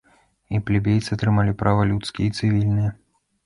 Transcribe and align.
І 0.57 0.61
плебейцы 0.69 1.11
атрымалі 1.17 1.55
правы 1.61 1.87
людскія 1.93 2.27
і 2.31 2.35
цывільныя. 2.37 2.91